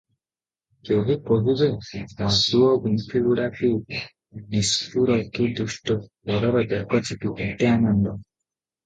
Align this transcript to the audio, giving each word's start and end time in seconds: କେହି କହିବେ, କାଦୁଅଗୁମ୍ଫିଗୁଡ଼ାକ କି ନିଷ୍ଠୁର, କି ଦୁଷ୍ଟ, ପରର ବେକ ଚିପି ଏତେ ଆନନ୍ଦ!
କେହି 0.87 1.15
କହିବେ, 1.25 1.65
କାଦୁଅଗୁମ୍ଫିଗୁଡ଼ାକ 2.21 3.59
କି 3.59 3.99
ନିଷ୍ଠୁର, 4.55 5.19
କି 5.37 5.47
ଦୁଷ୍ଟ, 5.61 5.99
ପରର 6.31 6.51
ବେକ 6.73 7.03
ଚିପି 7.11 7.33
ଏତେ 7.51 7.71
ଆନନ୍ଦ! 7.75 8.17